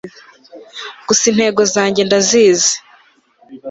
gusa 1.07 1.23
intego 1.31 1.61
zange 1.73 2.01
ndazizi 2.07 2.73